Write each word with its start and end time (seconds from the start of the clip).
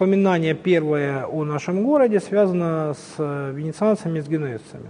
упоминание 0.00 0.54
первое 0.54 1.26
о 1.26 1.44
нашем 1.44 1.84
городе 1.84 2.20
связано 2.20 2.94
с 2.94 3.18
венецианцами, 3.52 4.20
с 4.20 4.28
генуэзцами. 4.28 4.88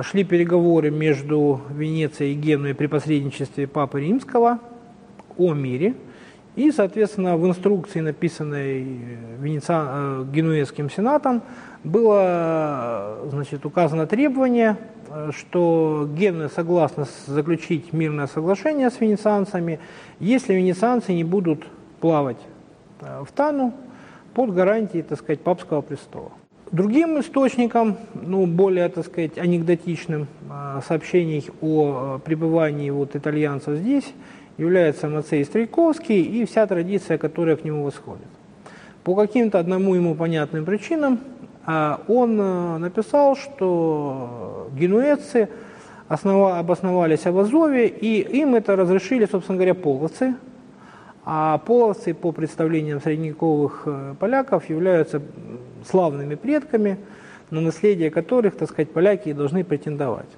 Шли 0.00 0.24
переговоры 0.24 0.90
между 0.90 1.60
Венецией 1.68 2.32
и 2.32 2.34
Генуей 2.34 2.74
при 2.74 2.86
посредничестве 2.86 3.66
Папы 3.66 4.00
Римского 4.00 4.58
о 5.36 5.52
мире. 5.52 5.96
И, 6.56 6.70
соответственно, 6.70 7.36
в 7.36 7.46
инструкции, 7.46 8.00
написанной 8.00 8.86
Венециан... 9.38 10.32
Генуэзским 10.32 10.88
сенатом, 10.88 11.42
было 11.82 13.18
значит, 13.28 13.66
указано 13.66 14.06
требование 14.06 14.78
что 15.30 16.08
Генуя 16.16 16.48
согласна 16.48 17.06
заключить 17.26 17.92
мирное 17.92 18.28
соглашение 18.28 18.90
с 18.90 18.98
венецианцами, 18.98 19.78
если 20.18 20.54
венецианцы 20.54 21.12
не 21.12 21.22
будут 21.22 21.66
плавать 22.00 22.38
э, 22.38 22.53
в 23.00 23.28
Тану 23.34 23.72
под 24.34 24.52
гарантией, 24.52 25.02
так 25.02 25.18
сказать, 25.18 25.40
папского 25.40 25.80
престола. 25.80 26.32
Другим 26.72 27.20
источником, 27.20 27.98
ну, 28.14 28.46
более, 28.46 28.88
так 28.88 29.06
сказать, 29.06 29.38
анекдотичным 29.38 30.26
э, 30.50 30.80
сообщений 30.86 31.48
о 31.60 32.16
э, 32.16 32.18
пребывании 32.24 32.90
вот 32.90 33.14
итальянцев 33.14 33.78
здесь 33.78 34.12
является 34.56 35.08
Мацей 35.08 35.44
Стрейковский 35.44 36.22
и 36.22 36.44
вся 36.46 36.66
традиция, 36.66 37.18
которая 37.18 37.56
к 37.56 37.64
нему 37.64 37.84
восходит. 37.84 38.26
По 39.04 39.14
каким-то 39.14 39.58
одному 39.58 39.94
ему 39.94 40.14
понятным 40.14 40.64
причинам 40.64 41.20
он 42.08 42.40
э, 42.40 42.78
написал, 42.78 43.36
что 43.36 44.68
генуэзцы 44.76 45.48
основа, 46.08 46.58
обосновались 46.58 47.24
в 47.24 47.38
Азове, 47.38 47.88
и 47.88 48.20
им 48.40 48.54
это 48.54 48.74
разрешили, 48.74 49.26
собственно 49.26 49.58
говоря, 49.58 49.74
половцы. 49.74 50.34
А 51.24 51.58
половцы, 51.58 52.12
по 52.14 52.32
представлениям 52.32 53.00
средневековых 53.00 53.82
э, 53.86 54.14
поляков, 54.18 54.68
являются 54.68 55.22
славными 55.88 56.34
предками, 56.34 56.98
на 57.50 57.60
наследие 57.60 58.10
которых, 58.10 58.56
так 58.56 58.68
сказать, 58.68 58.90
поляки 58.90 59.30
и 59.30 59.32
должны 59.32 59.64
претендовать. 59.64 60.28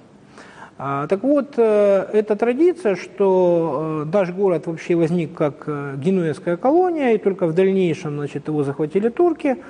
А, 0.77 1.07
так 1.07 1.23
вот, 1.23 1.55
э, 1.57 2.07
эта 2.13 2.35
традиция, 2.35 2.95
что 2.95 4.07
наш 4.11 4.31
город 4.31 4.67
вообще 4.67 4.95
возник 4.95 5.33
как 5.33 5.67
генуэзская 5.97 6.57
колония, 6.57 7.13
и 7.13 7.17
только 7.17 7.47
в 7.47 7.53
дальнейшем 7.53 8.15
значит, 8.15 8.47
его 8.47 8.63
захватили 8.63 9.09
турки– 9.09 9.57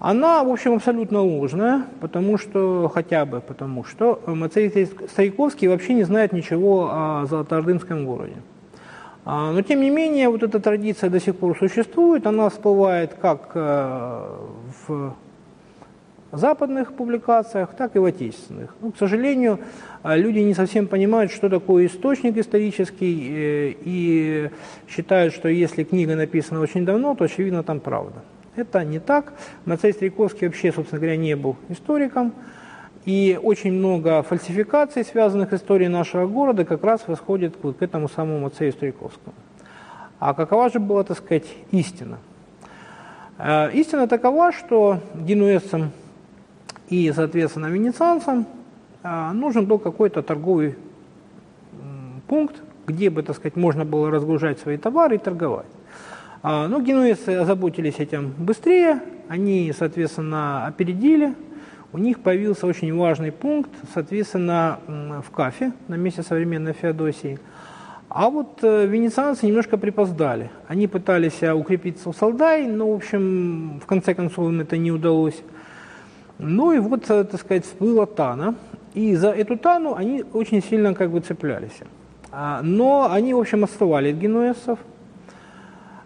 она, 0.00 0.44
в 0.44 0.50
общем, 0.50 0.74
абсолютно 0.74 1.22
ложная, 1.22 1.84
потому 2.00 2.38
что, 2.38 2.88
хотя 2.92 3.24
бы 3.24 3.40
потому 3.40 3.82
что 3.82 4.20
Мацей 4.26 4.88
Стариковский 5.10 5.66
вообще 5.66 5.94
не 5.94 6.04
знает 6.04 6.32
ничего 6.32 6.88
о 6.92 7.26
Золотоордынском 7.28 8.06
городе. 8.06 8.36
А, 9.30 9.52
но, 9.52 9.60
тем 9.60 9.82
не 9.82 9.90
менее, 9.90 10.30
вот 10.30 10.42
эта 10.42 10.58
традиция 10.58 11.10
до 11.10 11.20
сих 11.20 11.36
пор 11.36 11.54
существует, 11.58 12.26
она 12.26 12.48
всплывает 12.48 13.12
как 13.12 13.50
э, 13.54 14.26
в 14.86 15.14
западных 16.32 16.94
публикациях, 16.94 17.74
так 17.76 17.94
и 17.94 17.98
в 17.98 18.06
отечественных. 18.06 18.74
Ну, 18.80 18.90
к 18.90 18.96
сожалению, 18.96 19.58
э, 20.02 20.16
люди 20.16 20.38
не 20.38 20.54
совсем 20.54 20.86
понимают, 20.86 21.30
что 21.30 21.50
такое 21.50 21.88
источник 21.88 22.38
исторический, 22.38 23.28
э, 23.30 23.74
и 23.84 24.50
считают, 24.88 25.34
что 25.34 25.50
если 25.50 25.84
книга 25.84 26.16
написана 26.16 26.60
очень 26.60 26.86
давно, 26.86 27.14
то, 27.14 27.24
очевидно, 27.24 27.62
там 27.62 27.80
правда. 27.80 28.22
Это 28.56 28.82
не 28.82 28.98
так. 28.98 29.34
Мацей 29.66 29.92
Стрейковский 29.92 30.46
вообще, 30.46 30.72
собственно 30.72 31.00
говоря, 31.00 31.18
не 31.18 31.36
был 31.36 31.56
историком. 31.68 32.32
И 33.08 33.40
очень 33.42 33.72
много 33.72 34.22
фальсификаций, 34.22 35.02
связанных 35.02 35.48
с 35.48 35.54
историей 35.54 35.88
нашего 35.88 36.26
города, 36.26 36.66
как 36.66 36.84
раз 36.84 37.08
восходит 37.08 37.56
к 37.56 37.82
этому 37.82 38.06
самому 38.06 38.40
Мацею 38.40 38.70
Стрейковскому. 38.70 39.34
А 40.18 40.34
какова 40.34 40.68
же 40.68 40.78
была, 40.78 41.04
так 41.04 41.16
сказать, 41.16 41.46
истина? 41.70 42.18
Э, 43.38 43.72
истина 43.72 44.08
такова, 44.08 44.52
что 44.52 45.00
генуэзцам 45.14 45.90
и, 46.90 47.10
соответственно, 47.16 47.68
венецианцам 47.68 48.44
э, 49.02 49.32
нужен 49.32 49.64
был 49.64 49.78
какой-то 49.78 50.20
торговый 50.20 50.76
пункт, 52.26 52.56
где 52.86 53.08
бы, 53.08 53.22
так 53.22 53.36
сказать, 53.36 53.56
можно 53.56 53.86
было 53.86 54.10
разгружать 54.10 54.58
свои 54.58 54.76
товары 54.76 55.14
и 55.14 55.18
торговать. 55.18 55.64
А, 56.42 56.68
Но 56.68 56.76
ну, 56.76 56.84
генуэзцы 56.84 57.30
озаботились 57.30 58.00
этим 58.00 58.34
быстрее, 58.36 59.00
они, 59.28 59.72
соответственно, 59.72 60.66
опередили. 60.66 61.34
У 61.92 61.98
них 61.98 62.20
появился 62.20 62.66
очень 62.66 62.94
важный 62.94 63.32
пункт, 63.32 63.70
соответственно, 63.94 64.78
в 64.86 65.30
Кафе, 65.30 65.72
на 65.88 65.94
месте 65.94 66.22
современной 66.22 66.74
Феодосии. 66.74 67.38
А 68.10 68.30
вот 68.30 68.60
э, 68.62 68.86
венецианцы 68.86 69.46
немножко 69.46 69.76
припоздали. 69.76 70.50
Они 70.66 70.86
пытались 70.86 71.42
а, 71.42 71.54
укрепиться 71.54 72.10
в 72.10 72.16
Салдай, 72.16 72.66
но, 72.66 72.90
в 72.90 72.96
общем, 72.96 73.80
в 73.82 73.86
конце 73.86 74.14
концов 74.14 74.48
им 74.48 74.60
это 74.60 74.78
не 74.78 74.90
удалось. 74.90 75.42
Ну 76.38 76.72
и 76.72 76.78
вот, 76.78 77.10
э, 77.10 77.24
так 77.24 77.40
сказать, 77.40 77.66
всплыла 77.66 78.06
Тана. 78.06 78.54
И 78.94 79.14
за 79.14 79.30
эту 79.30 79.58
Тану 79.58 79.94
они 79.94 80.24
очень 80.32 80.62
сильно 80.62 80.94
как 80.94 81.10
бы 81.10 81.20
цеплялись. 81.20 81.80
А, 82.30 82.60
но 82.62 83.10
они, 83.10 83.34
в 83.34 83.38
общем, 83.38 83.64
отставали 83.64 84.12
от 84.12 84.16
генуэзцев. 84.16 84.78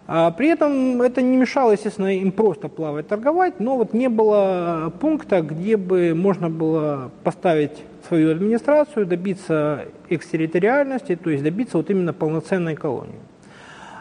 А 0.05 0.31
при 0.31 0.49
этом 0.49 1.01
это 1.01 1.21
не 1.21 1.37
мешало, 1.37 1.71
естественно, 1.71 2.15
им 2.15 2.31
просто 2.31 2.67
плавать, 2.67 3.07
торговать, 3.07 3.59
но 3.59 3.77
вот 3.77 3.93
не 3.93 4.09
было 4.09 4.91
пункта, 4.99 5.41
где 5.41 5.77
бы 5.77 6.13
можно 6.13 6.49
было 6.49 7.09
поставить 7.23 7.83
свою 8.07 8.31
администрацию, 8.31 9.05
добиться 9.05 9.85
экстерриториальности, 10.09 11.15
то 11.15 11.29
есть 11.29 11.43
добиться 11.43 11.77
вот 11.77 11.89
именно 11.89 12.11
полноценной 12.11 12.75
колонии. 12.75 13.19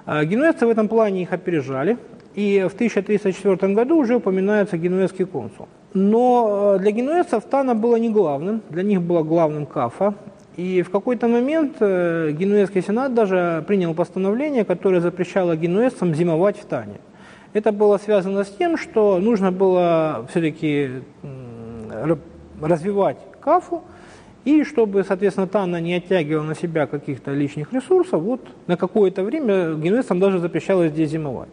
А 0.05 0.25
генуэзцы 0.25 0.67
в 0.67 0.71
этом 0.71 0.89
плане 0.89 1.23
их 1.23 1.33
опережали, 1.33 1.97
и 2.35 2.67
в 2.69 2.75
1304 2.75 3.75
году 3.75 3.97
уже 3.99 4.17
упоминается 4.17 4.77
генуэзский 4.77 5.27
консул. 5.27 5.69
Но 5.95 6.75
э, 6.75 6.79
для 6.81 6.91
генуэзцев 6.91 7.45
Тана 7.45 7.75
было 7.75 7.97
не 7.97 8.11
главным, 8.11 8.63
для 8.71 8.83
них 8.83 9.03
было 9.03 9.23
главным 9.23 9.67
Кафа, 9.67 10.15
и 10.57 10.83
в 10.83 10.91
какой-то 10.91 11.29
момент 11.29 11.77
э, 11.81 12.31
Генуэзский 12.33 12.83
сенат 12.83 13.15
даже 13.15 13.65
принял 13.67 13.95
постановление, 13.95 14.65
которое 14.65 15.01
запрещало 15.01 15.57
генуэзцам 15.57 16.15
зимовать 16.15 16.59
в 16.59 16.65
Тане. 16.67 17.01
Это 17.55 17.73
было 17.73 17.99
связано 17.99 18.45
с 18.45 18.51
тем, 18.51 18.77
что 18.77 19.19
нужно 19.19 19.53
было 19.53 20.27
все-таки 20.31 21.03
развивать 22.61 23.19
Кафу, 23.41 23.83
и 24.45 24.65
чтобы, 24.65 25.05
соответственно, 25.05 25.47
Тана 25.47 25.81
не 25.81 25.95
оттягивала 25.95 26.45
на 26.45 26.55
себя 26.55 26.87
каких-то 26.87 27.33
лишних 27.33 27.73
ресурсов, 27.73 28.23
вот 28.23 28.41
на 28.67 28.77
какое-то 28.77 29.23
время 29.23 29.75
генуэзцам 29.75 30.19
даже 30.19 30.39
запрещалось 30.39 30.91
здесь 30.91 31.11
зимовать. 31.11 31.51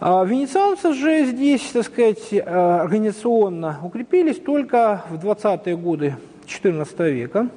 А 0.00 0.24
венецианцы 0.24 0.92
же 0.92 1.24
здесь, 1.24 1.62
так 1.72 1.84
сказать, 1.84 2.32
э, 2.32 2.40
организационно 2.40 3.78
укрепились 3.82 4.38
только 4.38 5.04
в 5.10 5.24
20-е 5.24 5.76
годы 5.76 6.16
XIV 6.62 7.10
века. 7.10 7.48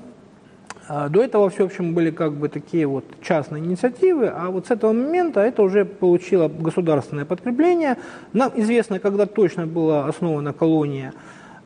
А, 0.89 1.09
до 1.09 1.21
этого 1.21 1.49
все, 1.49 1.63
в 1.63 1.65
общем, 1.67 1.93
были 1.93 2.11
как 2.11 2.33
бы 2.33 2.47
такие 2.47 2.87
вот 2.87 3.03
частные 3.21 3.63
инициативы, 3.63 4.27
а 4.27 4.49
вот 4.49 4.67
с 4.67 4.71
этого 4.71 4.93
момента 4.93 5.41
это 5.41 5.61
уже 5.61 5.83
получило 5.83 6.47
государственное 6.47 7.25
подкрепление. 7.25 7.97
Нам 8.31 8.51
известно, 8.55 8.99
когда 8.99 9.25
точно 9.25 9.67
была 9.67 10.05
основана 10.05 10.53
колония 10.53 11.13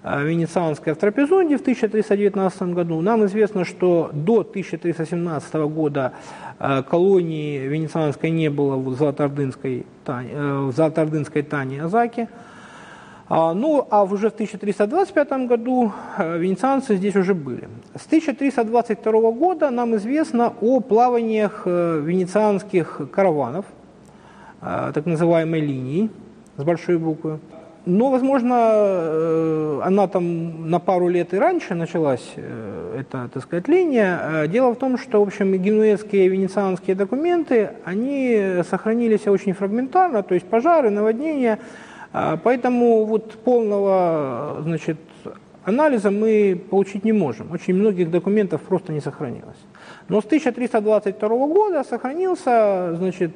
а, 0.04 0.24
венецианская 0.24 0.96
в 0.96 0.98
Трапезунде 0.98 1.58
в 1.58 1.62
1319 1.62 2.62
году. 2.74 3.02
Нам 3.02 3.24
известно, 3.26 3.64
что 3.64 4.10
до 4.12 4.40
1317 4.40 5.54
года 5.54 6.14
а, 6.58 6.82
колонии 6.82 7.60
венецианской 7.60 8.32
не 8.32 8.50
было 8.50 8.78
в 8.78 8.96
Золотоордынской, 8.96 9.86
э, 10.08 10.68
в 10.68 10.72
Золотоордынской 10.72 11.44
Тане 11.44 11.84
Азаке. 11.84 12.28
А, 13.34 13.54
ну, 13.54 13.88
а 13.90 14.04
уже 14.04 14.30
в 14.30 14.34
1325 14.34 15.48
году 15.48 15.94
э, 16.18 16.38
венецианцы 16.38 16.98
здесь 16.98 17.16
уже 17.16 17.34
были. 17.34 17.70
С 17.96 18.06
1322 18.06 19.32
года 19.32 19.70
нам 19.70 19.96
известно 19.96 20.54
о 20.60 20.82
плаваниях 20.82 21.62
э, 21.64 22.02
венецианских 22.04 23.00
караванов, 23.14 23.64
э, 24.62 24.92
так 24.94 25.06
называемой 25.06 25.62
линии 25.62 26.10
с 26.58 26.64
большой 26.66 26.98
буквы. 26.98 27.40
Но, 27.86 28.12
возможно, 28.12 29.82
она 29.86 30.08
там 30.08 30.70
на 30.70 30.80
пару 30.80 31.08
лет 31.08 31.34
и 31.34 31.38
раньше 31.38 31.74
началась, 31.74 32.34
эта, 32.36 33.30
так 33.34 33.44
сказать, 33.44 33.70
линия. 33.70 34.46
Дело 34.48 34.74
в 34.74 34.76
том, 34.76 34.98
что, 34.98 35.24
в 35.24 35.28
общем, 35.28 35.54
генуэзские 35.54 36.26
и 36.26 36.30
венецианские 36.30 36.96
документы, 36.96 37.70
они 37.86 38.62
сохранились 38.70 39.26
очень 39.26 39.54
фрагментарно, 39.54 40.22
то 40.22 40.34
есть 40.34 40.46
пожары, 40.48 40.90
наводнения– 40.90 41.58
поэтому 42.12 43.06
вот 43.06 43.32
полного 43.44 44.62
значит, 44.64 44.98
анализа 45.64 46.12
мы 46.12 46.62
получить 46.70 47.06
не 47.06 47.14
можем. 47.14 47.52
Очень 47.52 47.76
многих 47.76 48.12
документов 48.12 48.62
просто 48.62 48.94
не 48.94 49.00
сохранилось. 49.00 49.58
Но 50.08 50.22
с 50.22 50.26
1322 50.26 51.30
года 51.30 51.84
сохранился 51.84 52.96
значит, 52.96 53.32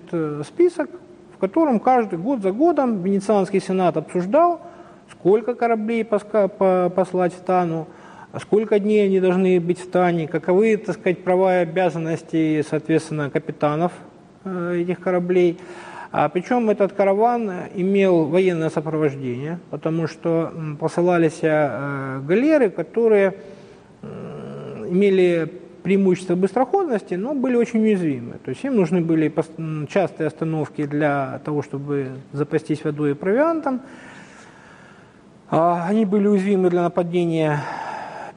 список, 0.45 0.89
в 1.35 1.37
котором 1.37 1.79
каждый 1.79 2.19
год 2.19 2.41
за 2.41 2.51
годом 2.51 3.01
Венецианский 3.03 3.61
сенат 3.61 3.97
обсуждал, 3.97 4.61
сколько 5.11 5.53
кораблей 5.53 6.03
послать 6.03 7.33
в 7.33 7.41
Тану, 7.41 7.87
сколько 8.41 8.79
дней 8.79 9.05
они 9.05 9.19
должны 9.19 9.59
быть 9.59 9.79
в 9.79 9.89
Тане, 9.89 10.27
каковы, 10.27 10.75
так 10.77 10.95
сказать, 10.95 11.23
права 11.23 11.59
и 11.59 11.61
обязанности, 11.61 12.65
соответственно, 12.69 13.29
капитанов 13.29 13.93
э, 14.43 14.81
этих 14.81 14.99
кораблей– 14.99 15.57
А 16.17 16.29
причем 16.29 16.69
этот 16.69 16.93
караван 16.93 17.51
имел 17.73 18.23
военное 18.27 18.69
сопровождение, 18.69 19.59
потому 19.69 20.07
что 20.07 20.49
посылались 20.79 21.39
э, 21.41 22.21
галеры, 22.25 22.69
которые 22.69 23.35
имели 24.89 25.51
преимущество 25.83 26.35
быстроходности, 26.35 27.15
но 27.15 27.33
были 27.33 27.57
очень 27.57 27.81
уязвимы. 27.81 28.35
То 28.45 28.51
есть 28.51 28.63
им 28.63 28.77
нужны 28.77 29.01
были 29.01 29.29
частые 29.89 30.27
остановки 30.27 30.85
для 30.85 31.41
того, 31.43 31.61
чтобы 31.61 32.11
запастись 32.31 32.85
водой 32.85 33.11
и 33.11 33.13
провиантом. 33.13 33.81
А, 35.49 35.85
они 35.85 36.05
были 36.05 36.27
уязвимы 36.27 36.69
для 36.69 36.83
нападения 36.83 37.59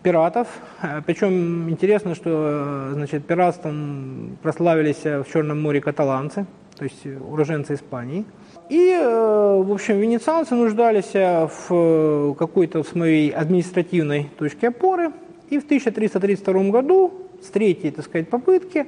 пиратов. 0.03 0.49
Э, 0.83 1.01
Причем 1.07 1.71
интересно, 1.71 2.17
что 2.17 2.31
э, 2.31 2.91
значит, 2.95 3.25
пиратством 3.25 4.37
прославились 4.43 5.05
в 5.05 5.27
Черном 5.33 5.63
море 5.63 5.81
каталанцы– 5.81 6.45
то 6.79 6.85
есть 6.85 7.07
уроженцы 7.07 7.75
Испании. 7.75 8.25
И, 8.69 8.91
э, 8.93 9.63
в 9.63 9.73
общем, 9.73 9.99
венецианцы 9.99 10.55
нуждались 10.55 11.13
в 11.13 11.51
э, 11.71 12.35
какой-то 12.39 12.85
своей 12.85 13.31
административной 13.31 14.31
точке 14.39 14.69
опоры. 14.69 15.13
И 15.51 15.59
в 15.59 15.65
1332 15.65 16.71
году, 16.71 17.13
с 17.43 17.47
третьей, 17.49 17.91
так 17.91 18.05
сказать, 18.05 18.29
попытки, 18.29 18.87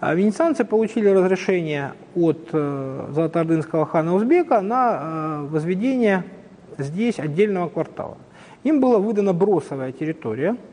э, 0.00 0.14
венецианцы 0.16 0.64
получили 0.64 1.08
разрешение 1.08 1.92
от 2.14 2.48
золотоордынского 2.52 3.84
хана 3.84 4.14
Узбека 4.14 4.62
на 4.62 5.42
возведение 5.50 6.24
здесь 6.78 7.18
отдельного 7.18 7.68
квартала. 7.68 8.16
Им 8.64 8.80
была 8.80 8.98
выдана 8.98 9.34
бросовая 9.34 9.92
территория– 9.92 10.56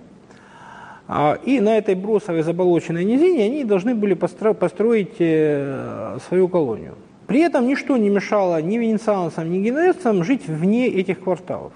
и 1.43 1.59
на 1.59 1.77
этой 1.77 1.95
бросовой 1.95 2.43
заболоченной 2.43 3.03
низине 3.03 3.45
они 3.45 3.63
должны 3.65 3.93
были 3.93 4.13
построить 4.13 5.15
э, 5.19 6.17
свою 6.27 6.47
колонию. 6.47 6.95
При 7.27 7.41
этом 7.41 7.67
ничто 7.67 7.97
не 7.97 8.09
мешало 8.09 8.61
ни 8.61 8.77
венецианцам, 8.77 9.51
ни 9.51 9.59
генуэзцам 9.59 10.23
жить 10.23 10.47
вне 10.47 10.87
этих 10.87 11.19
кварталов. 11.19 11.73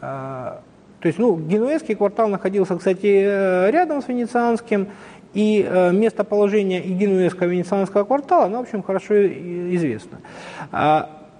А, 0.00 0.60
то 1.00 1.08
есть, 1.08 1.18
ну, 1.18 1.36
генуэзский 1.36 1.94
квартал 1.94 2.28
находился, 2.28 2.76
кстати, 2.76 3.22
э, 3.24 3.70
рядом 3.70 4.02
с 4.02 4.08
венецианским, 4.08 4.88
и 5.34 5.66
э, 5.66 5.92
местоположение 5.92 6.82
и 6.82 6.92
генуэзского, 6.92 7.48
и 7.48 7.52
венецианского 7.52 8.04
квартала, 8.04 8.44
оно, 8.44 8.58
в 8.58 8.62
общем, 8.62 8.82
хорошо 8.82 9.26
известно. 9.26 10.18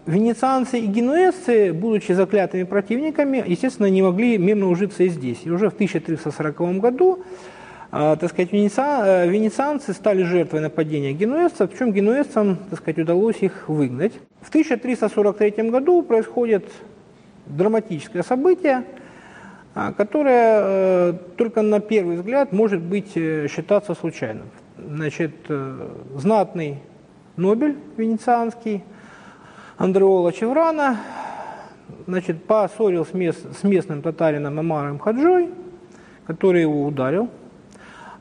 Венецианцы 0.07 0.81
и 0.81 0.87
генуэзцы, 0.87 1.73
будучи 1.73 2.13
заклятыми 2.13 2.65
противниками, 2.65 3.45
естественно, 3.47 3.87
не 3.87 4.03
могли 4.03 4.37
мирно 4.37 4.69
ужиться 4.69 5.05
и 5.05 5.09
здесь. 5.09 5.39
И 5.45 5.51
уже 5.51 5.71
в 5.71 5.75
1340 5.75 6.81
году 6.81 7.23
э, 7.93 8.17
так 8.19 8.31
сказать, 8.31 8.53
венециан, 8.53 9.31
венецианцы 9.31 9.93
стали 9.93 10.25
жертвой 10.25 10.61
нападения 10.61 11.13
генуэзцев, 11.13 11.71
причем 11.71 11.93
генуэзцам 11.93 12.59
так 12.71 12.81
сказать, 12.81 12.99
удалось 12.99 13.43
их 13.43 13.69
выгнать. 13.69 14.13
В 14.41 14.49
1343 14.49 15.71
году 15.71 16.03
происходит 16.03 16.65
драматическое 17.47 18.23
событие, 18.23 18.85
э, 19.75 19.93
которое 19.97 20.61
э, 20.63 21.13
только 21.37 21.63
на 21.63 21.81
первый 21.81 22.17
взгляд 22.17 22.53
может 22.53 22.81
быть 22.81 23.13
э, 23.17 23.47
считаться 23.49 23.95
случайным. 23.95 24.47
Значит, 24.79 25.33
знатный 26.17 26.79
Нобель 27.37 27.77
венецианский 27.97 28.83
Андреола 29.83 30.33
Чеврана, 30.33 30.99
значит, 32.07 32.45
поссорил 32.45 33.05
с, 33.05 33.13
мест, 33.15 33.41
с 33.61 33.65
местным 33.65 34.01
татарином 34.01 34.61
Амаром 34.61 35.01
Хаджой, 35.01 35.49
который 36.25 36.61
его 36.61 36.85
ударил. 36.85 37.29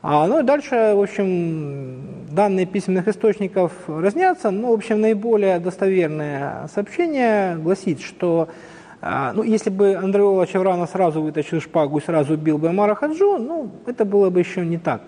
А, 0.02 0.26
ну 0.26 0.40
и 0.40 0.42
дальше, 0.42 0.92
в 0.96 1.00
общем, 1.00 2.26
данные 2.32 2.66
письменных 2.66 3.06
источников 3.06 3.70
разнятся, 3.86 4.50
но, 4.50 4.70
в 4.70 4.72
общем, 4.72 5.00
наиболее 5.00 5.60
достоверное 5.60 6.66
сообщение 6.74 7.54
гласит, 7.54 8.00
что 8.00 8.48
а, 9.00 9.32
ну, 9.32 9.44
если 9.44 9.70
бы 9.70 9.94
Андреола 9.94 10.48
Чеврана 10.48 10.88
сразу 10.88 11.22
вытащил 11.22 11.60
шпагу 11.60 11.98
и 11.98 12.02
сразу 12.02 12.34
убил 12.34 12.58
бы 12.58 12.70
Амара 12.70 12.96
Хаджу, 12.96 13.38
ну, 13.38 13.70
это 13.86 14.04
было 14.04 14.30
бы 14.30 14.40
еще 14.40 14.66
не 14.66 14.78
так, 14.78 15.02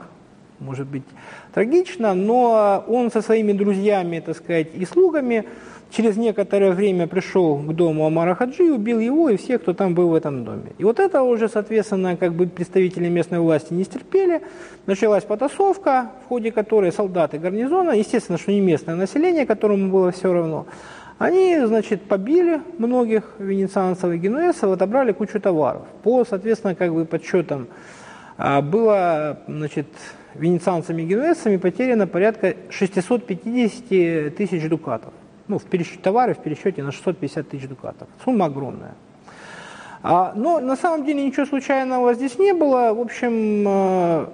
может 0.65 0.87
быть, 0.87 1.05
трагично, 1.53 2.15
но 2.15 2.85
он 2.89 3.11
со 3.11 3.23
своими 3.23 3.53
друзьями, 3.53 4.23
так 4.25 4.37
сказать, 4.37 4.69
и 4.75 4.85
слугами 4.85 5.45
через 5.91 6.17
некоторое 6.17 6.73
время 6.73 7.07
пришел 7.07 7.57
к 7.59 7.73
дому 7.73 8.07
Амара 8.07 8.35
Хаджи, 8.35 8.73
убил 8.73 8.99
его 8.99 9.29
и 9.31 9.37
всех, 9.37 9.63
кто 9.63 9.75
там 9.75 9.95
был 9.95 10.09
в 10.09 10.15
этом 10.15 10.45
доме. 10.45 10.73
И 10.79 10.85
вот 10.85 10.99
это 10.99 11.23
уже, 11.23 11.49
соответственно, 11.49 12.17
как 12.17 12.33
бы 12.33 12.47
представители 12.47 13.09
местной 13.09 13.39
власти 13.39 13.73
не 13.73 13.85
стерпели. 13.85 14.43
Началась 14.87 15.25
потасовка, 15.25 16.11
в 16.25 16.29
ходе 16.29 16.51
которой 16.51 16.91
солдаты 16.93 17.39
гарнизона, 17.39 17.93
естественно, 17.93 18.39
что 18.39 18.51
не 18.51 18.61
местное 18.61 18.97
население, 18.97 19.47
которому 19.47 19.91
было 19.91 20.11
все 20.11 20.33
равно, 20.33 20.67
они, 21.19 21.59
значит, 21.65 22.03
побили 22.03 22.61
многих 22.79 23.23
венецианцев 23.39 24.13
и 24.13 24.19
генуэзцев, 24.19 24.71
отобрали 24.71 25.13
кучу 25.13 25.41
товаров. 25.41 25.83
По, 26.03 26.25
соответственно, 26.25 26.75
как 26.75 26.93
бы 26.93 27.05
подсчетам 27.05 27.69
было, 28.37 29.39
значит, 29.47 29.87
венецианцами 30.35 31.03
и 31.03 31.07
генуэзцами 31.07 31.57
потеряно 31.57 32.07
порядка 32.07 32.57
650 32.71 34.35
тысяч 34.35 34.69
дукатов 34.69 35.13
ну, 35.49 35.59
в 35.59 35.65
пересчете 35.65 36.01
товары 36.01 36.35
в 36.35 36.39
пересчете 36.39 36.83
на 36.83 36.93
650 36.93 37.49
тысяч 37.49 37.69
дукатов. 37.69 38.09
Сумма 38.25 38.47
огромная. 38.47 38.95
А, 40.03 40.33
но 40.35 40.61
на 40.61 40.77
самом 40.77 41.05
деле 41.05 41.25
ничего 41.25 41.47
случайного 41.47 42.15
здесь 42.15 42.39
не 42.39 42.53
было. 42.53 42.93
В 42.95 43.01
общем, 43.01 43.65
э, 43.67 44.27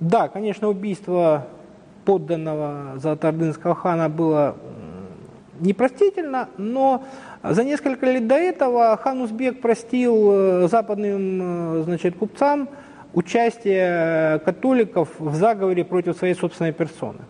да, 0.00 0.28
конечно, 0.28 0.68
убийство 0.68 1.46
подданного 2.04 2.98
Золотоордынского 2.98 3.74
хана 3.74 4.08
было 4.08 4.56
непростительно, 5.58 6.48
но 6.56 7.04
за 7.42 7.64
несколько 7.64 8.06
лет 8.06 8.26
до 8.26 8.36
этого 8.36 8.96
хан 8.96 9.20
Узбек 9.20 9.60
простил 9.60 10.30
э, 10.32 10.68
западным 10.70 11.80
э, 11.80 11.82
значит, 11.84 12.16
купцам 12.16 12.68
участие 13.14 14.38
католиков 14.40 15.08
в 15.18 15.34
заговоре 15.34 15.84
против 15.84 16.16
своей 16.16 16.34
собственной 16.34 16.72
персоны. 16.72 17.20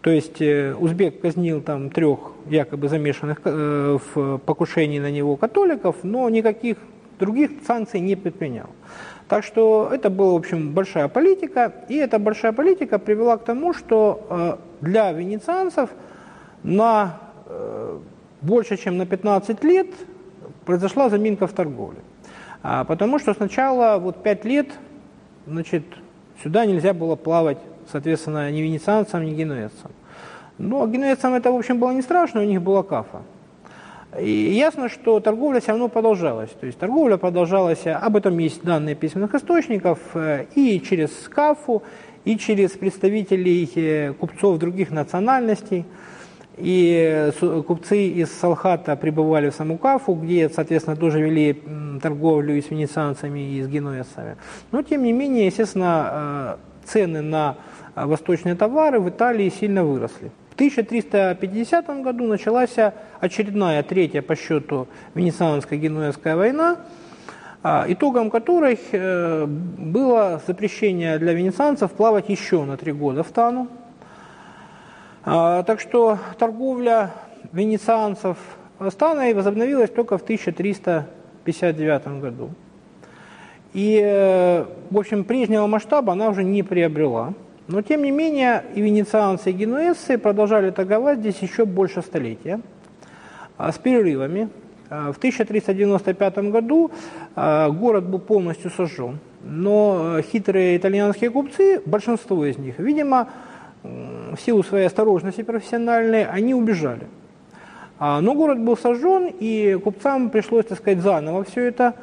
То 0.00 0.10
есть 0.10 0.40
э, 0.40 0.74
узбек 0.74 1.20
казнил 1.20 1.60
там 1.60 1.90
трех 1.90 2.18
якобы 2.46 2.88
замешанных 2.88 3.40
э, 3.44 3.98
в 4.14 4.38
покушении 4.38 4.98
на 4.98 5.10
него 5.10 5.36
католиков, 5.36 5.96
но 6.02 6.28
никаких 6.28 6.78
других 7.18 7.50
санкций 7.66 8.00
не 8.00 8.16
предпринял. 8.16 8.66
Так 9.28 9.44
что 9.44 9.90
это 9.92 10.08
была, 10.08 10.32
в 10.32 10.36
общем, 10.36 10.72
большая 10.72 11.08
политика, 11.08 11.72
и 11.88 11.96
эта 11.96 12.18
большая 12.18 12.52
политика 12.52 12.98
привела 12.98 13.36
к 13.36 13.44
тому, 13.44 13.74
что 13.74 14.26
э, 14.30 14.56
для 14.80 15.12
венецианцев 15.12 15.90
на 16.62 17.20
больше, 18.42 18.76
чем 18.76 18.98
на 18.98 19.06
15 19.06 19.64
лет 19.64 19.86
произошла 20.66 21.08
заминка 21.08 21.46
в 21.46 21.52
торговле. 21.52 22.00
А, 22.62 22.84
потому 22.84 23.18
что 23.18 23.34
сначала 23.34 23.98
вот 23.98 24.22
5 24.22 24.44
лет 24.44 24.68
значит, 25.48 25.84
сюда 26.42 26.66
нельзя 26.66 26.92
было 26.94 27.16
плавать 27.16 27.58
соответственно, 27.90 28.50
ни 28.50 28.60
венецианцам, 28.60 29.24
ни 29.24 29.34
генуэзцам. 29.34 29.90
Но 30.58 30.86
генуэзцам 30.86 31.34
это, 31.34 31.52
в 31.52 31.56
общем, 31.56 31.78
было 31.78 31.92
не 31.92 32.02
страшно, 32.02 32.40
у 32.40 32.44
них 32.44 32.62
была 32.62 32.82
кафа. 32.82 33.22
И 34.18 34.30
ясно, 34.30 34.88
что 34.88 35.20
торговля 35.20 35.60
все 35.60 35.72
равно 35.72 35.88
продолжалась. 35.88 36.50
То 36.50 36.66
есть 36.66 36.78
торговля 36.78 37.18
продолжалась, 37.18 37.86
об 37.86 38.16
этом 38.16 38.38
есть 38.38 38.64
данные 38.64 38.94
письменных 38.94 39.34
источников, 39.34 39.98
э, 40.14 40.46
и 40.54 40.80
через 40.80 41.10
КАФу, 41.28 41.82
и 42.24 42.38
через 42.38 42.70
представителей 42.70 43.70
э, 43.74 44.12
купцов 44.14 44.58
других 44.58 44.90
национальностей. 44.90 45.84
И 46.58 47.30
э, 47.40 47.62
купцы 47.62 48.08
из 48.08 48.32
Салхата 48.32 48.96
прибывали 48.96 49.50
в 49.50 49.54
саму 49.54 49.78
Кафу, 49.78 50.14
где, 50.14 50.48
соответственно, 50.48 50.96
тоже 50.96 51.20
вели 51.20 51.62
торговлю 52.02 52.56
и 52.56 52.60
с 52.60 52.70
венецианцами, 52.70 53.40
и 53.40 53.62
с 53.62 53.68
генуэзцами. 53.68 54.36
Но, 54.72 54.82
тем 54.82 55.02
не 55.02 55.12
менее, 55.12 55.46
естественно, 55.46 56.58
цены 56.84 57.22
на 57.22 57.56
а 57.98 58.06
восточные 58.06 58.54
товары 58.54 59.00
в 59.00 59.08
Италии 59.08 59.48
сильно 59.48 59.84
выросли. 59.84 60.30
В 60.50 60.54
1350 60.54 61.86
году 62.02 62.28
началась 62.28 62.76
очередная, 63.20 63.82
третья 63.82 64.22
по 64.22 64.36
счету 64.36 64.86
Венецианско-Генуэзская 65.14 66.36
война, 66.36 66.76
а, 67.64 67.84
итогом 67.88 68.30
которой 68.30 68.78
э, 68.92 69.46
было 69.46 70.40
запрещение 70.46 71.18
для 71.18 71.32
венецианцев 71.32 71.90
плавать 71.90 72.28
еще 72.28 72.64
на 72.64 72.76
три 72.76 72.92
года 72.92 73.24
в 73.24 73.32
Тану. 73.32 73.66
А, 75.24 75.62
так 75.64 75.80
что 75.80 76.18
торговля 76.38 77.10
венецианцев 77.52 78.36
с 78.78 78.94
Таной 78.94 79.34
возобновилась 79.34 79.90
только 79.90 80.16
в 80.18 80.22
1359 80.22 82.20
году. 82.20 82.50
И, 83.74 84.00
э, 84.02 84.64
в 84.90 84.98
общем, 84.98 85.24
прежнего 85.24 85.66
масштаба 85.66 86.12
она 86.12 86.28
уже 86.28 86.44
не 86.44 86.62
приобрела. 86.62 87.34
Но, 87.66 87.82
тем 87.82 88.02
не 88.02 88.10
менее, 88.10 88.64
и 88.74 88.80
венецианцы, 88.80 89.50
и 89.50 89.52
генуэзцы 89.52 90.16
продолжали 90.16 90.70
торговать 90.70 91.18
здесь 91.18 91.38
еще 91.40 91.66
больше 91.66 92.00
столетия, 92.00 92.60
а, 93.58 93.72
с 93.72 93.78
перерывами. 93.78 94.48
А, 94.88 95.12
в 95.12 95.18
1395 95.18 96.50
году 96.50 96.90
город 97.36 98.04
был 98.04 98.20
полностью 98.20 98.70
сожжен, 98.70 99.18
но 99.44 100.22
хитрые 100.22 100.78
итальянские 100.78 101.30
купцы, 101.30 101.82
большинство 101.84 102.46
из 102.46 102.56
них, 102.56 102.78
видимо, 102.78 103.28
в 104.38 104.40
силу 104.40 104.62
своей 104.62 104.86
осторожности 104.86 105.42
профессиональной, 105.42 106.24
они 106.24 106.54
убежали. 106.54 107.06
А, 107.98 108.20
но 108.20 108.34
город 108.34 108.60
был 108.60 108.76
сожжен, 108.76 109.32
и 109.38 109.78
купцам 109.82 110.30
пришлось, 110.30 110.66
так 110.66 110.78
сказать, 110.78 111.00
заново 111.00 111.42
все 111.44 111.64
это, 111.64 111.94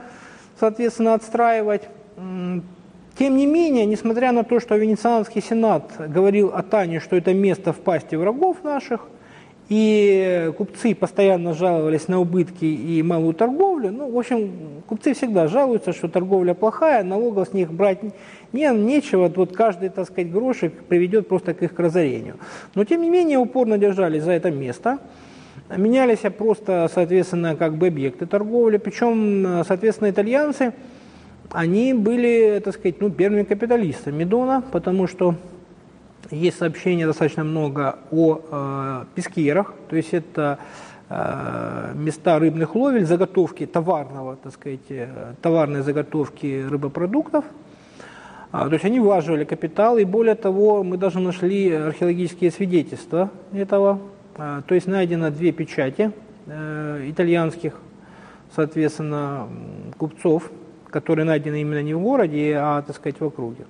соответственно, 0.59 1.13
отстраивать. 1.13 1.83
Тем 3.17 3.37
не 3.37 3.45
менее, 3.45 3.85
несмотря 3.85 4.33
на 4.33 4.43
то, 4.43 4.59
что 4.59 4.75
Венецианский 4.75 5.41
сенат 5.41 5.89
говорил 5.97 6.51
о 6.53 6.61
Тане, 6.63 6.99
что 6.99 7.15
это 7.15 7.33
место 7.33 7.71
в 7.71 7.77
пасти 7.77 8.15
врагов 8.15 8.57
наших, 8.63 9.07
и 9.69 10.51
купцы 10.57 10.93
постоянно 10.93 11.53
жаловались 11.53 12.07
на 12.07 12.19
убытки 12.19 12.65
и 12.65 13.01
малую 13.01 13.33
торговлю. 13.33 13.91
Ну, 13.91 14.11
в 14.11 14.17
общем, 14.17 14.83
купцы 14.87 15.13
всегда 15.13 15.47
жалуются, 15.47 15.93
что 15.93 16.07
торговля 16.07 16.53
плохая, 16.53 17.03
налогов 17.03 17.49
с 17.49 17.53
них 17.53 17.71
брать 17.71 17.99
не, 18.53 18.69
нечего. 18.73 19.31
Вот 19.35 19.55
каждый, 19.55 19.89
так 19.89 20.05
сказать, 20.05 20.31
грошек 20.31 20.73
приведет 20.83 21.27
просто 21.27 21.53
к 21.53 21.63
их 21.63 21.77
разорению. 21.79 22.35
Но, 22.75 22.83
тем 22.85 23.01
не 23.01 23.09
менее, 23.09 23.39
упорно 23.39 23.77
держались 23.77 24.23
за 24.23 24.33
это 24.33 24.51
место. 24.51 24.99
Менялись 25.75 26.19
просто, 26.37 26.89
соответственно, 26.93 27.55
как 27.55 27.75
бы 27.75 27.87
объекты 27.87 28.27
торговли. 28.27 28.77
Причем, 28.77 29.63
соответственно, 29.65 30.09
итальянцы– 30.09 30.73
они 31.51 31.93
были, 31.93 32.61
так 32.63 32.73
сказать, 32.73 32.99
ну, 32.99 33.09
первыми 33.09 33.43
капиталистами 33.43 34.23
Дона, 34.23 34.63
потому 34.71 35.07
что 35.07 35.35
есть 36.31 36.57
сообщения 36.57 37.05
достаточно 37.05 37.43
много 37.43 37.99
о 38.11 38.39
э, 38.51 39.05
пескерах, 39.15 39.73
то 39.89 39.95
есть 39.95 40.13
это 40.13 40.59
э, 41.09 41.91
места 41.95 42.39
рыбных 42.39 42.75
ловель, 42.75 43.05
заготовки 43.05 43.65
товарного, 43.65 44.35
так 44.35 44.53
сказать, 44.53 44.89
э, 44.89 45.33
товарной 45.41 45.81
заготовки 45.81 46.65
рыбопродуктов. 46.67 47.45
А, 48.51 48.67
то 48.67 48.73
есть 48.73 48.85
они 48.85 49.01
влаживали 49.01 49.43
капитал, 49.43 49.97
и 49.97 50.05
более 50.05 50.35
того, 50.35 50.81
мы 50.81 50.97
даже 50.97 51.19
нашли 51.19 51.71
археологические 51.73 52.51
свидетельства 52.51 53.29
этого. 53.51 53.99
А, 54.37 54.61
то 54.61 54.75
есть 54.75 54.87
найдено 54.87 55.29
две 55.29 55.51
печати 55.51 56.11
э, 56.45 57.05
итальянских, 57.09 57.73
соответственно, 58.55 59.49
купцов, 59.97 60.51
которые 60.89 61.25
найдены 61.25 61.61
именно 61.61 61.83
не 61.83 61.93
в 61.93 61.99
городе, 61.99 62.55
а, 62.57 62.81
так 62.81 62.95
сказать, 62.95 63.19
в 63.19 63.25
округе. 63.25 63.65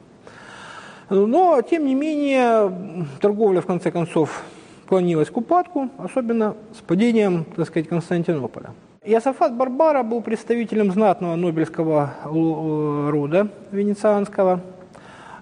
Но, 1.10 1.62
тем 1.62 1.86
не 1.86 1.96
менее, 1.96 3.06
торговля, 3.22 3.62
в 3.62 3.66
конце 3.66 3.92
концов, 3.92 4.44
клонилась 4.88 5.30
к 5.30 5.38
упадку, 5.38 5.90
особенно 5.98 6.56
с 6.78 6.82
падением, 6.82 7.46
так 7.56 7.68
сказать, 7.68 7.88
Константинополя. 7.88 8.72
Иосафат 9.04 9.54
Барбара 9.54 10.02
был 10.02 10.22
представителем 10.22 10.92
знатного 10.92 11.36
нобельского 11.36 12.16
рода 12.24 13.50
венецианского. 13.72 14.62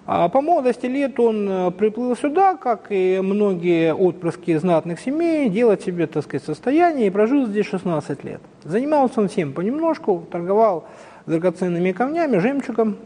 А 0.06 0.28
по 0.28 0.42
молодости 0.42 0.84
лет 0.84 1.18
он 1.18 1.48
э, 1.48 1.70
приплыл 1.70 2.14
сюда, 2.14 2.56
как 2.56 2.88
и 2.90 3.20
многие 3.22 3.94
отпрыски 3.94 4.54
знатных 4.58 5.00
семей, 5.00 5.48
делать 5.48 5.82
себе, 5.82 6.06
так 6.06 6.24
сказать, 6.24 6.44
состояние 6.44 7.06
и 7.06 7.10
прожил 7.10 7.46
здесь 7.46 7.64
16 7.64 8.22
лет. 8.22 8.42
Занимался 8.64 9.22
он 9.22 9.28
всем 9.28 9.54
понемножку, 9.54 10.26
торговал 10.30 10.84
драгоценными 11.24 11.92
камнями, 11.92 12.36
жемчугом, 12.36 12.98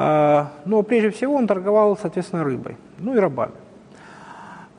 но 0.00 0.82
прежде 0.86 1.10
всего 1.10 1.34
он 1.34 1.48
торговал, 1.48 1.96
соответственно, 1.96 2.44
рыбой, 2.44 2.76
ну 2.98 3.16
и 3.16 3.18
рабами. 3.18 3.52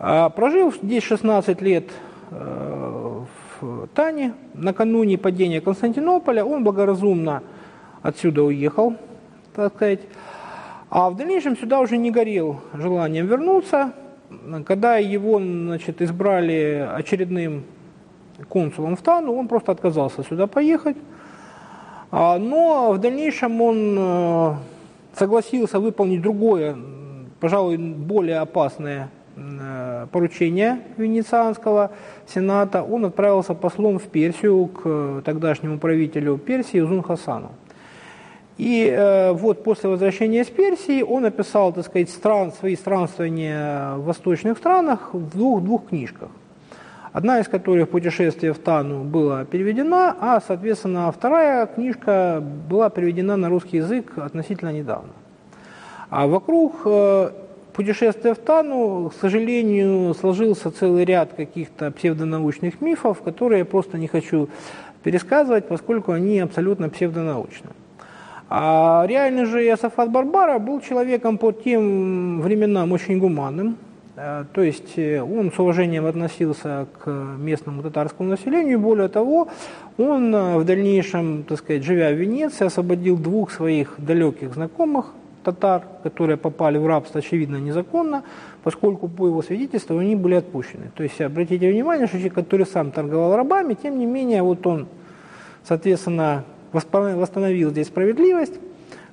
А, 0.01 0.29
прожив 0.29 0.77
здесь 0.81 1.03
16 1.03 1.61
лет 1.61 1.91
э, 2.31 3.23
в 3.59 3.87
Тане, 3.93 4.33
накануне 4.53 5.17
падения 5.17 5.59
Константинополя, 5.59 6.45
он 6.45 6.63
благоразумно 6.63 7.43
отсюда 8.01 8.43
уехал, 8.43 8.95
так 9.53 9.75
сказать, 9.75 9.99
а 10.89 11.09
в 11.09 11.17
дальнейшем 11.17 11.57
сюда 11.57 11.81
уже 11.81 11.97
не 11.97 12.11
горел 12.11 12.61
желанием 12.73 13.27
вернуться. 13.27 13.91
Когда 14.65 14.95
его 14.95 15.37
значит, 15.39 16.01
избрали 16.01 16.87
очередным 16.95 17.65
консулом 18.47 18.95
в 18.95 19.01
Тану, 19.01 19.35
он 19.35 19.49
просто 19.49 19.73
отказался 19.73 20.23
сюда 20.23 20.47
поехать. 20.47 20.95
А, 22.09 22.37
но 22.39 22.93
в 22.93 22.99
дальнейшем 22.99 23.61
он 23.61 23.97
э, 23.99 24.53
согласился 25.19 25.79
выполнить 25.79 26.21
другое, 26.21 26.77
пожалуй, 27.39 27.77
более 27.77 28.39
опасное 28.39 29.09
э, 29.35 30.07
поручение 30.11 30.79
Венецианского 30.97 31.91
сената. 32.25 32.83
Он 32.83 33.05
отправился 33.05 33.53
послом 33.53 33.99
в 33.99 34.03
Персию 34.03 34.67
к 34.67 35.21
тогдашнему 35.25 35.77
правителю 35.77 36.37
Персии 36.37 36.79
Зун 36.79 37.03
Хасану. 37.03 37.51
И 38.57 38.85
э, 38.85 39.31
вот 39.33 39.63
после 39.63 39.89
возвращения 39.89 40.41
из 40.41 40.47
Персии 40.47 41.01
он 41.01 41.25
описал, 41.25 41.73
так 41.73 41.85
сказать, 41.85 42.09
стран, 42.09 42.51
свои 42.51 42.75
странствования 42.75 43.95
в 43.95 44.05
восточных 44.05 44.57
странах 44.57 45.13
в 45.13 45.29
двух, 45.29 45.63
двух 45.63 45.87
книжках 45.89 46.29
одна 47.13 47.39
из 47.39 47.47
которых 47.47 47.89
«Путешествие 47.89 48.53
в 48.53 48.59
Тану» 48.59 49.03
была 49.03 49.45
переведена, 49.45 50.15
а, 50.19 50.41
соответственно, 50.45 51.11
вторая 51.11 51.65
книжка 51.65 52.43
была 52.69 52.89
переведена 52.89 53.37
на 53.37 53.49
русский 53.49 53.77
язык 53.77 54.17
относительно 54.17 54.71
недавно. 54.71 55.11
А 56.09 56.27
вокруг 56.27 56.81
э, 56.85 57.31
«Путешествия 57.73 58.33
в 58.33 58.39
Тану», 58.39 59.09
к 59.09 59.13
сожалению, 59.19 60.13
сложился 60.13 60.71
целый 60.71 61.05
ряд 61.05 61.33
каких-то 61.33 61.91
псевдонаучных 61.91 62.81
мифов, 62.81 63.21
которые 63.21 63.59
я 63.59 63.65
просто 63.65 63.97
не 63.97 64.07
хочу 64.07 64.49
пересказывать, 65.03 65.67
поскольку 65.67 66.11
они 66.11 66.39
абсолютно 66.39 66.89
псевдонаучны. 66.89 67.69
А 68.49 69.05
реально 69.07 69.45
же 69.45 69.63
Иосафат 69.63 70.09
Барбара 70.09 70.57
был 70.57 70.81
человеком 70.81 71.37
по 71.37 71.51
тем 71.51 72.41
временам 72.41 72.91
очень 72.91 73.19
гуманным, 73.19 73.77
то 74.53 74.61
есть 74.61 74.97
э, 74.97 75.21
он 75.21 75.49
с 75.49 75.59
уважением 75.59 76.05
относился 76.05 76.87
к 76.99 77.09
местному 77.09 77.81
татарскому 77.81 78.29
населению, 78.29 78.79
более 78.79 79.07
того, 79.07 79.47
он 79.97 80.35
э, 80.35 80.57
в 80.57 80.65
дальнейшем, 80.65 81.43
так 81.43 81.59
сказать, 81.59 81.83
живя 81.83 82.11
в 82.11 82.15
Венеции, 82.15 82.65
освободил 82.65 83.17
двух 83.17 83.51
своих 83.51 83.93
далеких 83.97 84.53
знакомых 84.55 85.13
татар, 85.45 85.83
которые 86.03 86.35
попали 86.35 86.77
в 86.77 86.85
рабство, 86.85 87.19
очевидно, 87.19 87.57
незаконно, 87.57 88.23
поскольку 88.63 89.07
по 89.07 89.27
его 89.27 89.41
свидетельству 89.41 89.97
они 89.97 90.17
были 90.17 90.35
отпущены. 90.35 90.91
То 90.95 91.03
есть 91.03 91.21
обратите 91.21 91.71
внимание, 91.71 92.07
что 92.07 92.17
человек, 92.17 92.33
который 92.33 92.65
сам 92.65 92.91
торговал 92.91 93.37
рабами, 93.37 93.77
тем 93.81 93.97
не 93.97 94.05
менее, 94.05 94.43
вот 94.43 94.67
он, 94.67 94.87
соответственно, 95.63 96.43
восстановил 96.73 97.69
здесь 97.69 97.87
справедливость, 97.87 98.59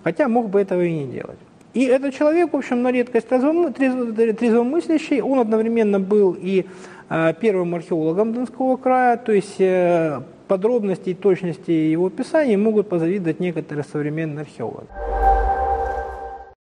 хотя 0.03 0.27
мог 0.27 0.51
бы 0.51 0.61
этого 0.61 0.83
и 0.83 0.93
не 0.93 1.07
делать. 1.07 1.39
И 1.77 1.85
этот 1.85 2.15
человек, 2.15 2.55
в 2.55 2.57
общем, 2.57 2.81
на 2.81 2.91
редкость 2.91 3.29
трезвомыслящий, 3.29 5.21
он 5.21 5.41
одновременно 5.41 6.01
был 6.01 6.35
и 6.41 6.65
э, 7.11 7.35
первым 7.39 7.75
археологом 7.75 8.33
Донского 8.33 8.79
края, 8.79 9.19
то 9.19 9.33
есть 9.33 9.57
э, 9.61 10.23
подробности 10.49 11.11
и 11.11 11.15
точности 11.15 11.71
его 11.71 12.07
описаний 12.07 12.57
могут 12.57 12.89
позавидовать 12.89 13.41
некоторые 13.41 13.85
современные 13.85 14.45
археологи. 14.45 14.89